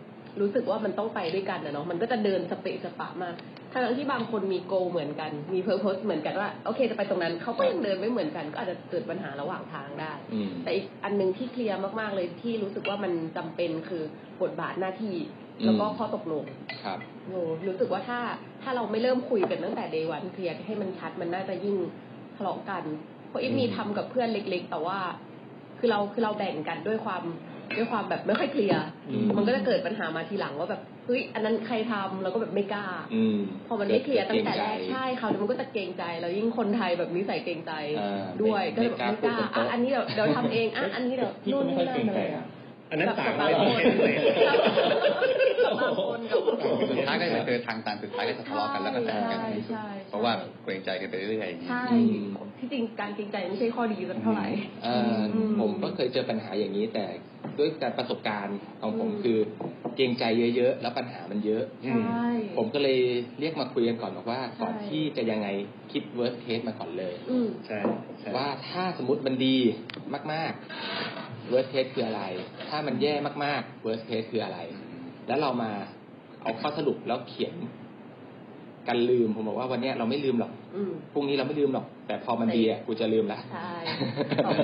[0.41, 3.35] รู้สึกว่ามันต้องไปด้วยกันนะเนาะมันก็จะเดินสเปะสปะมาก
[3.73, 14.03] ทั้งที่บางคนมี goal เหมือนกัน มี purpose เหมือนกันว่าโอเคจะไปตรงนั้นเขาก็ยังเดินไม่เหมือนกัน ก็อาจจะเกิดปัญหาระหว่างทางได้อืมแต่อีกอันหนึ่งที่เคลียร์มาก ๆ เลยที่รู้สึกว่ามันจำเป็นคือ
[14.43, 15.17] บทบาทหน้าที่
[15.65, 16.45] แล้วก็อืมข้อตกลง
[16.85, 18.21] ครับโอ้รู้สึกว่าถ้า
[18.63, 21.77] ถ้าเราไม่เริ่มคุยกันตั้งแต่เดวันเคลียร์ให้มันชัดมันน่าจะยิ่ง
[22.37, 22.85] ทะเลาะกัน
[23.29, 24.99] เพราะอีฟมีทำกับเพื่อนเล็ก ๆ แต่ว่า
[25.79, 27.23] คือเราคือเราแบ่งกันด้วยความ
[27.77, 42.56] ด้วยความแบบไม่ค่อยเคลียร์อืมมันก็จะเกิดปัญหามาทีหลังว่าแบบเฮ้ยอันนั้นใครทำเราก็แบบไม่กล้าอืมพอมันไม่เคลียร์ตั้งแต่แรกเกรงใจใช่เขาวนี้มันก็จะเกรงใจแล้วยิ่งคนไทยแบบนิสัยเกรงใจอ่าด้วยไม่ก็เลยแบบไม่กล้าไม่กล้าพูดบนโต๊ะอะอันนี้เดี๋ยวเดี๋ยวทำเองอะอันนี้เดี๋ยวพี่นู่ก็นไม่นี่ค่อยนั่เกรนงอะไรใจอะอั
[42.97, 44.15] นนั้นต่างกัเลยบประเทศเลย
[45.65, 46.41] กับบางคนกับ
[46.91, 50.33] สุดท้ายก็จะเจอทางตันสุดท้ายก็จะทะเลาะกันแล้วก็แตกกันใช่ใช่เพราะว่า
[50.63, 51.85] เกรงใจกันไปเรื่อยๆใช่
[52.59, 54.47] ที่จริงการเกรงใจไม่ใช่ข้อดีสักเท่าไหร่
[54.83, 57.05] เอ่ออมผมก็เคยเจอปัญหาอย่างนี้แต่
[57.59, 59.39] ด้วยการประสบการณ์ของผมอืมคือ
[59.97, 60.25] เกรงใจ
[60.57, 62.99] เยอะๆ แล้วปัญหามันเยอะอืมใช่ผมก็เลย
[63.41, 65.49] เรียกมาคุยกันก่อนบอกว่าใช่ก่อนที่จะยังไง
[65.93, 67.79] คิด worst case มาก่อนเลยอืมใช่
[68.21, 69.57] ใช่ว่าถ้าสมมติมันดี
[70.33, 72.23] มากๆ worst case คืออะไร
[72.69, 74.59] ถ้ามันแย่มากๆ worst case คืออะไร
[75.27, 75.71] แล้วเรามา
[76.43, 77.55] เอาข้อสรุปแล้วเขียน
[78.89, 83.73] กันลืมผมบอกว่าวันเนี้ยเราไม่ลืมหรอกอืมพรุ่งนี้เราไม่ลืมหรอก แต่พอมันดีอะกูจะลืมละใช่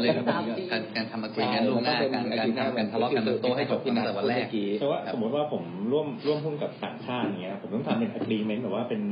[0.03, 4.47] เลยสามปีการการทำมาคุยกันล่วงหน้าการการการการทะเลาะกันบนโต๊ะให้จบตั้งแต่วันแรก
[4.81, 9.03] แต่ว่าสมมติว่าผมร่วมร่วมหุ้นกับต่างชาติอย่างเงี้ย ผมต้องทำเป็น agreement แบบว่าเป็น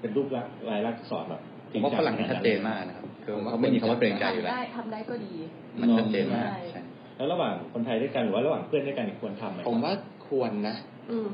[0.00, 1.40] เป็นรูปลักษณ์ลายลักษณ์อักษรแบบ
[1.72, 5.32] ผมว่าฝรั่งชัดเจนมากนะครับคือเขาไม่มีคำว่าเกรงใจอยู่ทำแล้วได้ทำได้ก็ดี
[5.80, 6.80] มันชัดเจนมากใช่ใช่
[7.16, 9.92] แล้วระหว่างคนไทยด้วยกันหรือว่าระหว่างเพื่อนด้วยกันควรทำไหมผมว่า
[10.26, 10.74] ควรนะ
[11.10, 11.28] อืม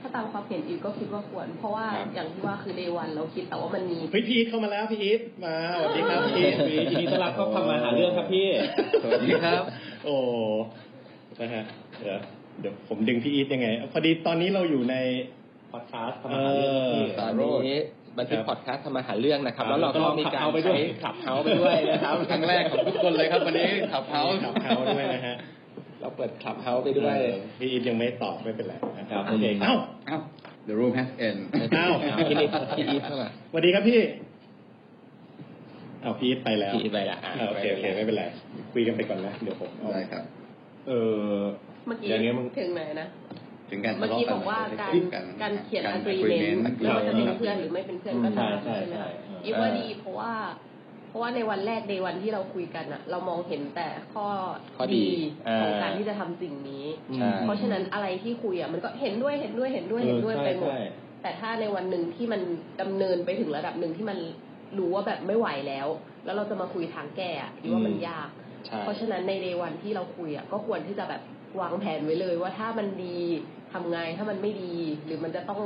[0.00, 8.46] ถ้าตามความเห็นอีกก็คิดว่าควร เพราะว่าครับ อย่างที่ว่าคือเดวันเราคิดแต่ว่ามันมีเฮ้ยพีทเข้ามาแล้วพี่อีทมาสวัสดีครับพี่อีทยินดีต้อนรับเข้าทำมาหาเรื่องครับพี่
[9.02, 9.62] สวัสดีครับ
[10.04, 10.16] โอ้
[11.40, 11.64] นะฮะ
[12.00, 12.18] เดี๋ยว
[12.60, 14.96] เดี๋ยวผมดึงพี่อีทยังไง พอดีตอนนี้เราอยู่ใน
[15.72, 17.78] พอดคาสต์ทำมาหาเรื่องครับพี่ ตอนนี้
[18.18, 25.36] บันทึกครับพอดแคสต์ทำมาหาเรื่องนะครับครับแล้วเราก็แล้วก็มีการ Clubhouse ไปด้วยใช้ Clubhouse ไปด้วยนะครับครั้งแรกของทุกคนเลยครับวันนี้ Clubhouse Clubhouse ด้วยนะฮะ
[26.00, 29.74] เราเปิด Clubhouse ไปด้วยเออพี่อีทยังไม่ตอบไม่เป็นไรนะครับโอเคครับเอ้า
[30.06, 30.18] เอ้า
[30.68, 31.38] the room has end
[31.76, 31.88] เอ้า
[32.28, 32.48] พี่นิด
[32.78, 34.00] พี่อีทเข้ามาสวัสดีครับพี่
[36.02, 38.24] เอาพี่อีทไปแล้วพี่อีทไปละอะอ่าโอเคโอเคไม่เป็นไร
[38.72, 40.22] คุยกันไปก่อนนะเดี๋ยวผมเอาได้ครับ
[40.88, 40.92] เอ
[41.32, 41.38] อ
[41.86, 43.06] เมื่อกี้อย่างเงี้ยมึงถึงไหนนะ
[43.70, 50.32] ถึงการเมื่ทะอเลาะกี้กันบอกว่าการกันการเขียนการ agreement ไม่ว่าจะเป็นครับเพื่อนหรือไม่เป็นเพื่อนก็ใช่ตามใช่ใช่ไหมใช่คะเอออีฟว่าดีเพราะว่า
[51.08, 54.26] เพราะว่าในวันแรกในวันที่เราคุยกันอะเรามองเห็นแต่ข้อ
[54.76, 55.06] ข้อดี
[55.60, 60.82] ของอ่าการที่จะทำสิ่งนี้ใช่เพราะฉะนั้นอะไรที่คุยอะมันก็เห็นด้วยเห็นด้วยเห็นด้วยเห็นด้วยเออไปใช่หมดใช่
[61.22, 62.40] แต่ถ้าในวันหนึ่งที่มัน
[62.80, 64.18] ดำเนินไปถึงระดับหนึ่งที่มัน
[64.78, 65.88] รู้ว่าแบบไม่ไหวแล้ว
[66.24, 68.28] แล้วเราจะมาคุยทางแก้อะอีฟว่ามันยาก
[68.66, 71.22] ใช่เพราะฉะนั้นในเดวันที่เราคุยอะก็ควรที่จะแบบ
[71.60, 73.18] วางแผนไว้เลยว่าถ้ามันดี
[73.72, 75.62] ทำไงถ้ามันไม่ดี หรือมันจะต้อง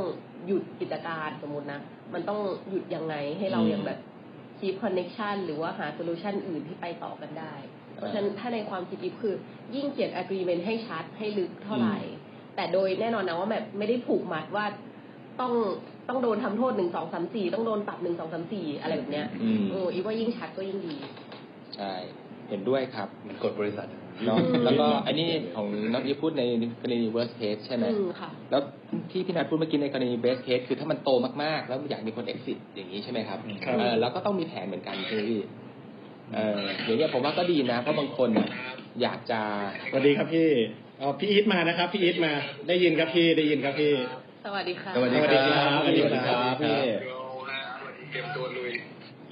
[0.46, 1.80] หยุดกิจการสมมตินะ
[2.14, 3.98] มันต้องหยุดยังไงให้เรายังแบบ
[4.58, 7.54] keep connection หรือว่าหา solution อื่นที่ไปต่อกันได้
[7.94, 9.34] เพราะฉะนั้นถ้าในความคิดอีฟคือ
[9.74, 11.98] ยิ่งเขียน agreement ให้ชัดให้ลึกเท่าไหร่
[12.56, 14.66] แต่โดยแน่นอนนะว่าแบบไม่ได้ผูกมัดว่า
[15.40, 15.52] ต้อง
[16.08, 20.96] ต้องโดนทำโทษหนึ่งสองสามสี่ต้องโดนปรับหนึ่งสองสามสี่อะไรแบบเนี้ยอืมเอออีว่ายิ่งชัดก็ยิ่งดี
[21.76, 21.92] ใช่
[22.48, 23.88] เห็นด้วยครับมันกฎบริษัท
[24.26, 26.42] เนาะอืมแล้วก็อันนี้ของน้องอีฟพูดใน
[26.80, 28.62] กรณี worst case ใช่ไหมอืมค่ะแล้ว
[29.10, 31.10] ที่พี่นัทพูดเมื่อกี้ในกรณี best case คือถ้ามันโต
[31.42, 35.40] มากๆ แล้วอยากมีคน exit อย่างนี้ใช่ไหมครับครับเออแล้วก็ต้องมีแผนเหมือนกันใช่ไหมพี่
[36.34, 38.48] เอออย่างเงี้ยผมว่าก็ดีนะ เพราะบางคนเนี่ย
[39.02, 39.40] อยากจะ
[39.90, 40.50] สวัสดีครับพี่
[41.00, 42.32] อ๋อพี่อีทมานะครับ พี่อีทมา
[42.68, 43.92] ได้ยินครับพี่ได้ยินครับพี่
[44.44, 46.78] สวัสดีค่ะสวัสดีครับสวัสดีครับพี่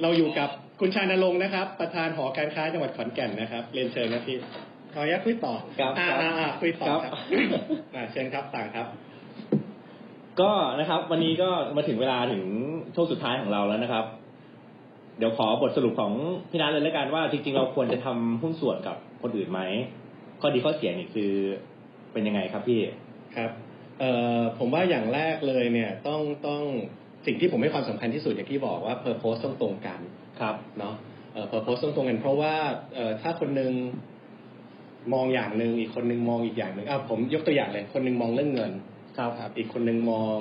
[0.03, 4.37] เราอยู่กับคุณชานรงค์นะครับ ประธานหอการค้าจังหวัดขอนแก่นนะครับ เรียนเชิญนะพี่
[4.95, 7.13] ขออนุญาตคุยต่อครับอ่าครับอ่าอ่าคุยต่อครับครับ
[7.95, 8.87] อ่าเชิญครับต่างครับ
[10.41, 12.45] ก็นะครับ วันนี้ก็มาถึงเวลาถึง
[12.95, 14.05] ช่วงสุดท้ายของเราแล้วนะครับ
[15.19, 16.13] เดี๋ยวขอบทสรุปของ
[16.51, 19.61] พี่นัทเลยแล้วกันว่า จริง ๆ เราควรจะทำหุ้นส่วนกับคนอื่นไหม
[20.41, 21.33] ข้อดีข้อเสียนี่คือ
[22.13, 22.81] เป็นยังไงครับพี่
[23.37, 23.51] ครับ
[24.01, 26.63] เอ่อผมว่าอย่างแรกเลยเนี่ยต้องต้อง
[27.27, 30.01] สิ่งที่ผมให้ความสำคัญที่สุดอย่างที่บอกว่า purpose ต้องตรงกัน
[30.41, 30.95] ครับเนาะ
[31.33, 32.55] เอ่อ purpose ต้องตรงกันเพราะว่า
[32.95, 33.73] เอ่อถ้าคนหนึ่ง
[35.15, 38.73] มองอย่างหนึ่งอีกคนหนึ่งมองอีกอย่างหนึ่งอะผมยกตัวอย่างเลย คนหนึ่งมองเรื่องเงิน
[39.19, 40.39] ครับครับอีกคนหนึ่งมอง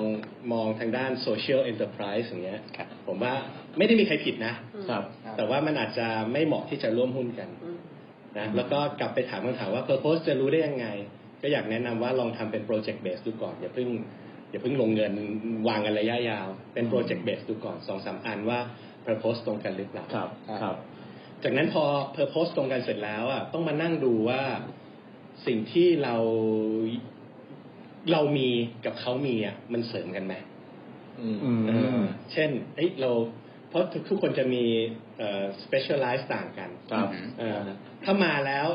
[0.52, 2.60] มองทางด้าน social enterprise อย่างเงี้ย
[3.06, 3.32] ผมว่า
[3.78, 4.54] ไม่ได้มีใครผิดนะ
[4.88, 5.02] ครับ
[5.36, 7.78] แต่ว่ามันอาจจะไม่เหมาะที่จะร่วมหุ้นกันอืม
[8.38, 10.86] นะแล้วก็กลับไปถามคำถามว่า purpose จะรู้ได้ยังไง
[11.42, 13.88] ก็อยากแนะนำว่าลองทำเป็น project base ดูก่อน อย่าเพิ่ง
[14.50, 15.12] อย่าเพิ่งลงเงิน
[15.68, 18.58] วางกันระยะยาว เป็น project base ดูก่อนสองสามอันว่า
[19.06, 20.28] purpose ตรงกันหรือเปล่าครับ
[20.62, 20.76] ครับ
[21.44, 21.84] จากนั้นพอ
[22.16, 24.42] purpose ตรงกันเสร็จแล้วอะต้องมานั่งดูว่า
[25.46, 26.16] สิ่งที่เรา
[28.12, 28.48] เรามี
[28.86, 30.34] กับเขามีอะมันเสริมกันไหม
[31.20, 32.00] อืมอืมเออ
[32.32, 33.10] เช่นเอ้ยเรา
[33.68, 34.64] เพราะทุกทุกคนจะมี
[35.18, 37.58] เอ่อ specialize ต่างกันครับเออ
[38.04, 38.66] ถ้ามาแล้ว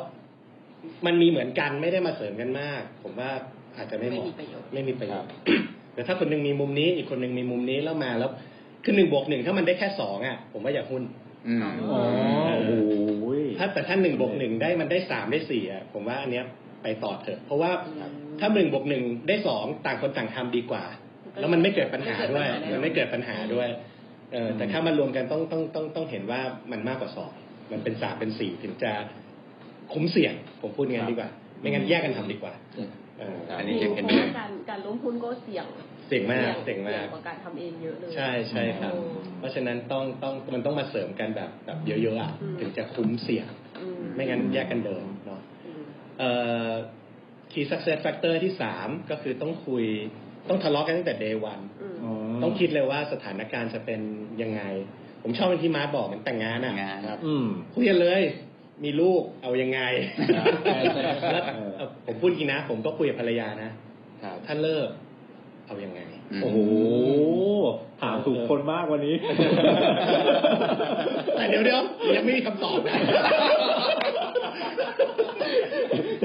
[1.06, 3.32] มันมีเหมือนกันไม่ได้มาเสริมกันมาก ผมว่า
[3.78, 5.30] อาจจะไม่เหมาะไม่มีประโยชน์ไม่มีประโยชน์
[5.94, 8.32] แต่ถ้าคนหนึงมีมุมนี้ อีกคนหนึงมีมุมนี้แล้วมาแล้ว
[8.84, 11.04] คือหนึ่งบวกหนึ่งถ้ามันได้แค่สองอะ ผมว่าอย่าหุ้น
[11.48, 12.02] อืมอ๋อ
[12.66, 16.46] โอ้ยถ้าแต่ถ้าหนึ่งบวกหนึ่งได้มันได้สามได้สี่อะผมว่าอันเนี้ย
[16.84, 17.72] ไปต่อเถอะ เพราะว่า
[18.40, 20.84] ถ้าหนึ่งบวกหนึ่งได้สองต่างคนต่างทำดีกว่า
[21.40, 23.68] แล้วมันไม่เกิดปัญหาด้วย มันไม่เกิดปัญหาด้วย
[24.34, 27.32] เออแต่ถ้ามันรวมกันต้องต้องต้องต้องเห็นว่ามันมากกว่าสอง
[27.72, 28.92] มันเป็นสามเป็นสี่ถึงจะ
[29.94, 32.54] คุ้มเสี่ยง ผมพูดงั้นดีกว่า ไม่งั้นแยกกันทำดีกว่า
[33.20, 35.66] เอออันนี้เพเห็นราะด้วยว่าการการล้มหุ้นก็เสี่ยง
[36.12, 43.48] เสี่ยงมากเสี่ยงมากกว่าการทำเองเยอะเลย ใช่ใช่ครับอืมเพราะฉะนั้นต้องต้องมันต้องมาเสริมกันแบบแบบเยอะๆอะอืมถึงจะคุ้มเสี่ยง
[43.80, 45.84] อืมไม่งั้นแยกกันเดินเนาะอืม
[46.20, 46.32] เอ่
[46.68, 46.72] อ
[47.52, 49.84] key success factor ที่สามก็คือต้องคุย
[50.50, 51.96] ต้องทะเลาะกันตั้งแต่ day one อืม
[52.44, 54.02] ต้องคิดเลยว่าสถานการณ์จะเป็น
[54.42, 54.62] ยังไง
[55.24, 58.22] ผมชอบเป็นที่มาร์ทบอกเหมือนแต่งงานอะแต่งงานครับอืมคุยกันเลย
[58.84, 59.82] มีลูกเอายังไง
[60.34, 61.44] ใช่ใช่แล้ว
[61.78, 63.72] เอ่อผมพูดจริงนะ ผมก็คุยกับภรรยานะ
[64.24, 64.88] ครับถ้าเลิก
[65.72, 66.02] เอายังไง
[66.42, 66.60] โอ้โห
[68.02, 69.16] ถามถูกคนมากวันนี้
[71.36, 71.82] แต่เดี๋ยวเดี๋ยว
[72.16, 72.96] ยังไม่มีคำตอบนะ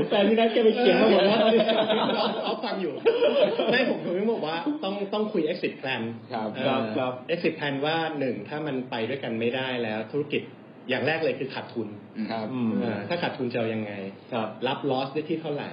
[0.08, 1.60] แฟนพี่นัทแกไปเขียนมาหมดแล้วตอนนี้
[2.44, 2.94] เขาฟังอยู่
[3.70, 10.42] ไม่ผมผมไม่บอกว่าต้องต้องคุย exit plan ครับเอ่อครับครับ exit plan ว่าหนึ่งถ้ามันไปด้วยกันไม่ได้แล้ว ธุรกิจ
[10.88, 11.88] อย่างแรกเลยคือขาดทุน
[12.30, 13.92] ครับอืมอ่าถ้าขาดทุนจะเอายังไง
[14.32, 15.70] ครับรับ loss ได้ที่เท่าไหร่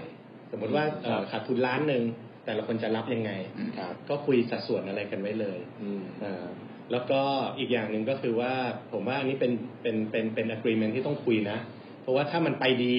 [0.52, 2.04] สมมติว่าเอ่อครับขาดทุนล้านหนึ่ง
[2.46, 3.32] แต่ละคนจะรับยังไง
[3.78, 6.46] ครับก็คุยสัดส่วนอะไรกันไว้เลยอืมอ่า
[6.92, 7.22] แล้วก็
[7.60, 8.54] อีกอย่างหนึ่งก็คือว่า
[8.92, 9.52] ผมว่าอันนี้เป็น
[9.82, 11.58] เป็นเป็นเป็น agreement ที่ต้องคุยนะ
[12.02, 12.96] เพราะว่าถ้ามันไปดี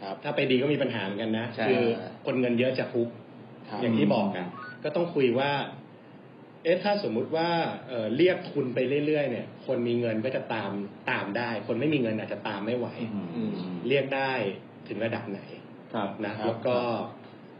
[0.00, 1.82] ครับถ้าไปดีก็มีปัญหาเหมือนกันนะใช่คือ
[2.26, 3.08] คนเงินเยอะจะคุก
[3.68, 4.46] ครับอย่างที่บอกอะ
[4.84, 5.50] ก็ต้องคุยว่า
[6.64, 7.48] เอ๊ะถ้าสมมุติว่า
[7.88, 10.70] เอ่อเรียกทุนไปเรื่อยๆเนี่ย คนมีเงินก็จะตาม
[11.10, 12.88] ตามได้ คนไม่มีเงินอาจจะตามไม่ไหว
[13.36, 13.52] อืม
[13.88, 14.32] เรียกได้
[14.88, 15.40] ถึงระดับไหน
[15.94, 16.78] ครับนะครับแล้วก็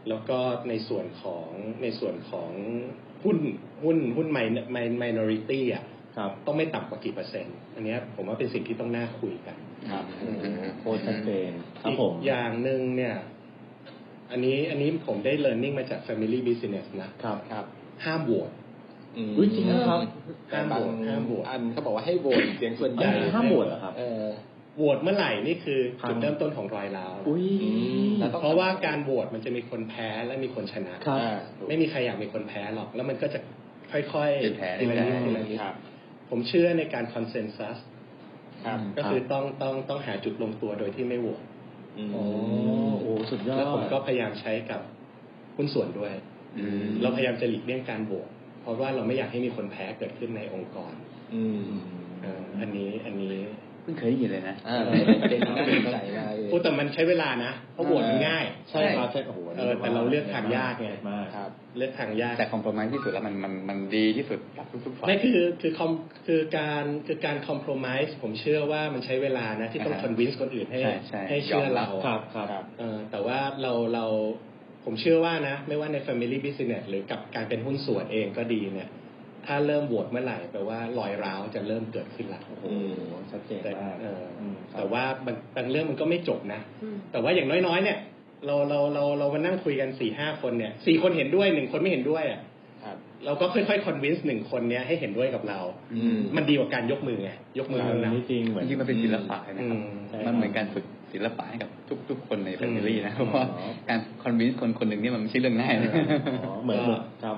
[0.09, 0.37] แล้วก็
[0.69, 1.47] ในส่วนของ
[1.81, 2.49] ในส่วนของ
[3.23, 3.37] หุ้น
[3.83, 4.39] หุ้นหุ้น mi
[4.71, 5.85] mi minority อะ
[6.17, 9.57] ครับต้องไม่ต่ำกว่ากี่เปอร์เซ็นต์ อันเนี้ยผมว่าเป็นสิ่งที่ต้องน่าคุยกัน
[9.91, 10.05] ครับ
[10.79, 13.15] โค้ชชัดเจนครับอีกผมอย่างหนึ่งเนี่ย
[14.31, 17.65] อันนี้อันนี้ผมได้ learning มาจาก family business นะครับครับ
[18.05, 18.51] ห้ามโหวต
[19.17, 19.99] อืมอุ๊ยจริงนะครับ
[20.49, 24.25] แต่บางห้ามโหวตห้ามโหวตอันเขาบอกว่าให้โหวตเสียงส่วนใหญ่ห้ามโหวตเหรอครับเออ
[24.79, 27.45] โหวตเมื่อไหร่นี่คือพังจุดเริ่มต้นของรอยร้าวอุ้ย
[28.19, 31.37] แล้วต้องเพราะว่าการโหวตมันจะมีคนแพ้และมีคนชนะครับอ่า
[31.67, 33.39] ไม่มีใครอยากมีคนแพ้หรอก แล้วมันก็จะ
[33.91, 35.75] ค่อยๆเป็นแพ้ทีละนิดได้ทีละนิดครับ
[36.29, 37.77] ผมเชื่อในการ consensus
[38.65, 41.41] ครับก็คือต้องต้องต้องหาจุดลงตัวโดยที่ไม่โหวต
[41.97, 42.23] มโอ้
[43.01, 44.81] โอ้สุดยอดแล้วผมก็พยายามใช้กับ
[45.55, 46.13] หุ้นส่วนด้วย
[46.57, 48.29] อืมเราพยายามจะหลีกเลี่ยงการโหวต
[48.61, 50.93] เพราะว่าเราไม่อยากให้มีคนแพ้เกิดขึ้นในองค์กร
[51.33, 51.69] อืม
[52.21, 53.35] เอ่ออันนี้อันนี้
[53.89, 65.91] พิ่งเคยได้ยินเลยนะอ่าเป็นประเด็นน่าสนใจมากเลยพูดแต่มันใช้เวลานะเพราะโหวตมันง่ายใช่ครับใช่โอ้โหเออแต่เราเลือกทางยากไงมากครับเลือกทางยากแต่คอม p r o m i s e ที่สุดแล้วมันมันมันดีที่สุดกับทุกๆฝ่ายไม่คือคือคอม
[66.27, 70.79] คือการคือการคอม p r o m i s e ผมเชื่อว่ามันใช้เวลานะที่ต้องคอ่าฮะ convince คนอื่นให้
[71.29, 74.05] ให้เชื่อเราครับครับเออแต่ว่าเราเรา
[74.85, 78.89] ผมเชื่อว่านะ ไม่ว่าใน family business หรือกับการเป็นหุ้นส่วนเองก็ดีเนี่ย
[79.49, 82.65] ถ้าเริ่มโหวตเมื่อไหร่แปลว่ารอยร้าวจะเริ่มเกิดขึ้นละโอ้โห
[83.31, 87.97] ชัดเจนแต่มากเอออมครับแต่ว่าบางบางเรื่องมันก็ไม่จบนะอืมแต่ว่าอย่างน้อยๆ เนี่ย
[88.45, 92.41] เราเราเราเรามานั่งคุยกันสี่ห้าคนเนี่ยสี่คนเห็นด้วยหนึ่งคนไม่เห็นด้วยอะ
[92.83, 95.59] ครับเราก็ค่อยๆ convince หนึ่งคนเนี้ยให้เห็นด้วยกับเรา
[95.95, 103.45] อืมมันดีกว่าการยกมือไงยกมือเออนะนี่จริงเหมือนจริงๆมันเป็นศิลปะนะครับอืมใช่มันเหมือนการฝึกศิลปะให้กับทุกทุกคนใน family นะอืมเพราะว่า
[103.89, 105.91] การ convince คนคนหนึ่งนี่มันไม่ใช่เรื่องง่ายนะ
[106.45, 106.79] อ๋อเหมือน
[107.23, 107.37] ครับ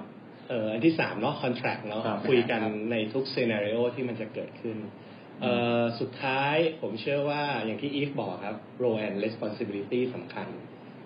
[0.52, 2.62] เอออันที่สามเนาะ contract เนาะครับคุยกัน
[2.92, 4.78] ในทุก scenario ที่มันจะเกิดขึ้น
[5.42, 10.48] เอ่อสุดท้ายผมเชื่อว่าอย่างที่อีฟบอกครับ role and responsibility สำคัญ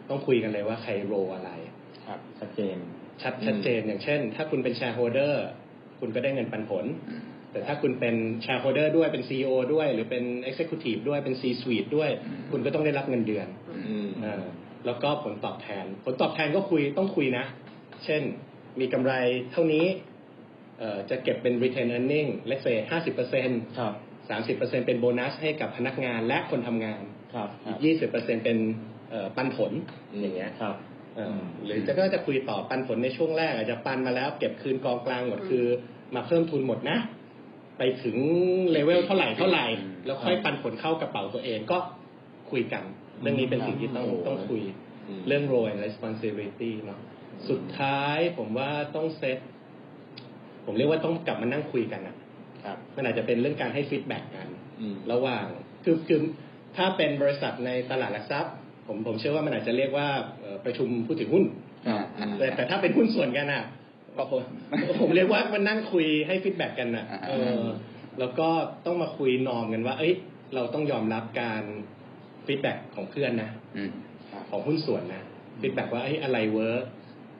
[0.09, 1.51] ต้องคุยกันเลยว่าใคร role อะไร
[2.07, 2.77] ครับ ชัดเจน
[3.21, 5.33] ชัดชัดเจนอย่างเช่น ถ้าคุณเป็น shareholder
[5.99, 6.85] คุณก็ได้เงินปันผล
[7.51, 12.09] แต่ถ้าคุณเป็น shareholder ด้วยเป็น CEO ด้วย หรือเป็น executive ด้วยเป็น C suite ด้วย
[12.51, 13.47] คุณก็ต้องได้รับเงินเดือน
[13.87, 14.45] อืมเออ
[14.85, 17.45] แล้วก็ผลตอบแทน ผลตอบแทนก็คุยต้องคุยนะ
[18.05, 18.23] เช่น
[18.79, 19.13] มีกำไร
[19.51, 19.85] เท่านี้
[20.79, 23.93] เอ่อจะเก็บเป็น retain earning let's say ห้าสิบเปอร์เซ็นต์ครับ
[24.29, 27.01] สามสิบเปอร์เซ็นเป็นโบนัสให้กับพนักงานและคนทำงาน
[27.33, 28.57] ครับคอีรักบยี่สิบเปอร์เซ็นเป็น
[29.11, 29.71] เอ่อปันผล
[30.13, 30.75] อืมอย่างเงี้ยครับ
[31.15, 35.65] เออหรือจะก็จะคุยต่อปันผลในช่วงแรก อาจจะปันมาแล้วเก็บคืนกองกลางหมดคือ
[36.15, 36.97] มาเพิ่มทุนหมดนะ
[37.77, 38.17] ไปถึง
[38.71, 39.65] เลเวลเท่าไหร่เท่าไหร่
[40.05, 41.77] แล้วค่อยปันผลเข้ากระเป๋าตัวเองก็
[42.51, 42.83] คุยกัน
[43.21, 44.61] เรื่องนี้เป็นสิ่งที่ต้องโอ้โหต้องคุย
[45.07, 46.99] อืมเรื่อง role and responsibility เนาะ
[47.49, 49.37] สุดท้ายผมว่าต้องเซต
[50.65, 52.15] ผมเรียกว่าต้องกลับมานั่งคุยกันอะ
[52.63, 54.47] ครับมันอาจจะเป็นเรื่องการให้ feedback กัน
[54.79, 55.45] อืมระหว่าง
[55.83, 56.19] คือคือ
[56.77, 58.53] ถ้าเป็นบริษัทในตลาดหลักทรัพย์
[58.87, 60.07] ผมผมเชื่อว่ามันอาจจะเรียกว่า
[60.41, 61.45] เอ่อประชุมผู้ถือหุ้น
[61.87, 63.63] อ่าอ่าแต่แต่ถ้าเป็นหุ้นส่วนกันอะ
[64.17, 64.41] ก็ผม
[65.01, 67.63] ผมเรียกว่ามันนั่งคุยให้ feedback กันอะอ่าเออ
[68.19, 68.49] แล้วก็
[68.85, 70.13] ต้องมาคุยนอมกันว่า เอ้ย
[70.55, 71.63] เราต้องยอมรับการ
[72.45, 73.91] feedback ของเพื่อนนะอืม
[74.49, 75.23] ของหุ้นส่วนนะ
[75.61, 76.85] feedback ว่าเอ้ยอะไร work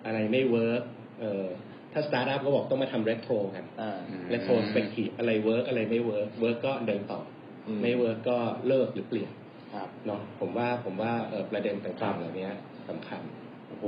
[0.06, 0.84] อะไรไม่ work
[1.22, 1.46] เออ
[1.94, 7.22] ถ้าสตาร์ทอัพก็บอกต้องมาทำเร t โ o กันอ่าเร t โ o สเปกทีฟอะไรเวิร์กอะไรไม่เวิร์กเวิร์กก็เดินต่อ
[7.68, 8.38] อมไม่เวิร์กก็
[8.68, 9.32] เลิกหรือเปลี่ยน
[9.74, 12.50] ครับเนาะผมว่าผมว่าเออประเด็นต่างๆเหล่านี้
[12.90, 13.22] สำคัญ
[13.68, 13.86] โอ้โห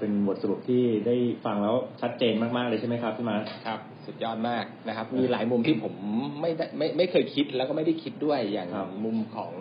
[0.00, 5.94] เป็นบทสรุปที่ได้ฟังแล้วชัดเจนมาก ๆ เลยใช่ไหมครับพี่มาร์คครับ สุดยอดมากนะครับ มีหลายมุมที่ผม
[6.40, 9.52] ไม่ได้ไม่ไม่เคยคิดแล้วก็ไม่ได้คิดด้วยอย่างครับมุมของ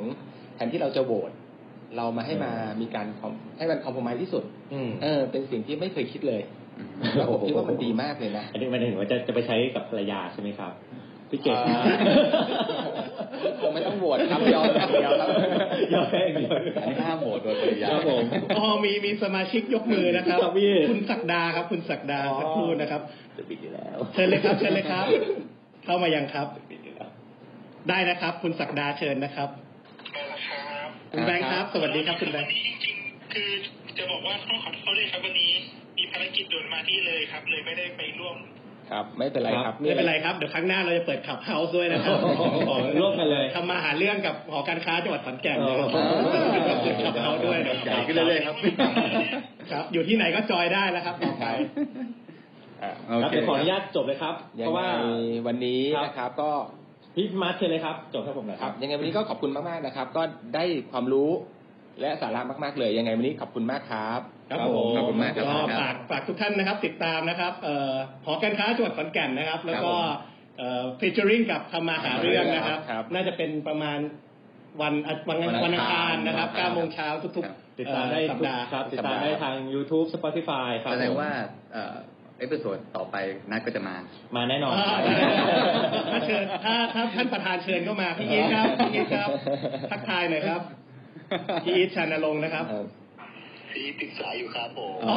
[0.56, 1.32] แทนที่เราจะโหวต
[1.98, 2.52] เรามาให้มา
[2.82, 6.42] มีการ com- ให้มันคอม p r o m i s e ที่สุดอืมเออ เป็นสิ่งที่ไม่เคยคิดเลย
[7.16, 10.72] แล้วผมคิดว่ามันดีมากเลยนะอันนี้หมายถึงว่าจะจะไปใช้กับภรรยาใช่ไหมครับ
[11.30, 11.82] พี่เก่งอ่า
[13.62, 15.30] คงไม่ต้องโหวตครับยอมครับยอมครับ
[15.94, 16.52] ยอมแค่อย่างเดียว
[16.82, 18.24] อันนี้ห้ามโหวตโดยปริยายครับผม
[18.58, 23.02] อ๋อมีมีสมาชิกยกมือนะครับครับพี่คุณศักดาครับ คุณศักดาอ๋อสักครู่นะครับ
[23.38, 25.06] จะปิดอยู่แล้วเชิญเลยครับเชิญเลยครับ
[25.86, 26.48] เข้ามายังครับ
[27.90, 29.50] ได้นะครับ คุณศักดาเชิญนะครับ
[31.16, 33.50] คุณแบงค์ครับ สวัสดีครับคุณแบงค์วันนี้จริงๆคือ
[33.98, 35.52] จะบอกว่าต้องขอโทษด้วยครับวันนี้
[35.98, 38.38] มีภารกิจด่วนมาที่เลยครับ เลยไม่ได้ไปร่วม
[38.92, 42.18] ครับ ไม่เป็นไรครับไม่เป็นไรครับเดี๋ยวครั้งหน้าเราจะเปิดขับเฮาส์ด้วยนะครับ
[42.70, 46.04] อ๋อร่วมกันเลยทำมาหาเรื่องกับหอการค้าจังหวัดขอนแก่นนะครับอ๋อ
[46.82, 48.56] เปิดขับเฮาส์ด้วยนะครับใหญ่ขึ้นเรื่อยๆครับ
[49.72, 51.46] ครับ อยู่ที่ไหนก็จอยได้แล้วครับต่อไป
[52.82, 54.88] อ่าโอครับเคเดี๋ยวขออนุญาตจบเลยครับยัเพงราะไงว่า
[55.48, 56.52] วันนี้ครับนะครับก็
[57.16, 60.22] พี่มาร์คเชิญเลยครับจบให้ผมหน่อยคครัรับบยังไงวันนี้ก็ขอบคุณมากๆนะครับ ก็
[60.56, 61.30] ได้ความรู้
[62.02, 67.94] และสาระมากๆเลย ยังไงวันนี้ขอบคุณมากครับครับครับผผมมขอบคุณมากครับก็ฝากฝากทุกท่านนะครับ ติดตามนะครับเอ่อ
[68.26, 69.94] หอการค้าจังหวัดขอนแก่นนะครับ แล้วก็
[71.00, 74.00] ฟิชเชอริงกับทำมาหาเรื่องนะครับครับน่าจะเป็นประมาณ
[74.82, 81.34] วันอาวันวันอังคารวันอังคารนะครับครับ9โมงเช้าทุกครับๆติดตามได้เอ่อสัปทุกดาห์ครับ ติดตามได้ทาง YouTube Spotify ครับแสดงผมว่า
[82.38, 83.16] เอ่อเอพิโซดต่อไป
[83.52, 83.96] นัดก็จะมา
[84.36, 84.96] มาแน่นอนอ่า
[86.12, 89.30] ถ้าเชิญถ้าถ้าท่านประธานเชิญเข้ามาพี่อีทครับพี่อีทครับ
[89.92, 90.62] ทักทายหน่อยครับ
[91.64, 92.66] พี่อีทชานรงค์นะครับ
[93.72, 95.16] ที่ติดสายอยู่ครับผมอ๋อ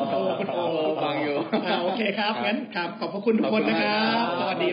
[0.02, 0.58] ุณโอคุณโอ
[1.04, 4.68] ฟังอยู่าโอเคครับงั้นครับขอบพระคุณทุกคนนะครับสวัสดี